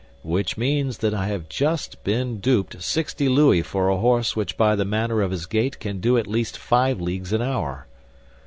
"Which 0.23 0.57
means 0.57 0.97
that 0.97 1.13
I 1.13 1.27
have 1.27 1.47
just 1.47 2.03
been 2.03 2.39
duped—sixty 2.39 3.29
louis 3.29 3.61
for 3.61 3.87
a 3.87 3.97
horse 3.97 4.35
which 4.35 4.57
by 4.57 4.75
the 4.75 4.83
manner 4.83 5.21
of 5.21 5.29
his 5.29 5.45
gait 5.45 5.79
can 5.79 5.99
do 5.99 6.17
at 6.17 6.25
least 6.25 6.57
five 6.57 6.99
leagues 6.99 7.31
an 7.33 7.43
hour." 7.43 7.85